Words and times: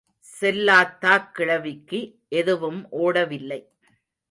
செல்லாத்தாக் 0.41 1.31
கிழவிக்கு 1.31 1.99
எதுவும் 2.29 2.87
ஓடவில்லை. 2.91 3.61